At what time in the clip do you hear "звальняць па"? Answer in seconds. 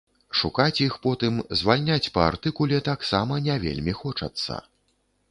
1.59-2.21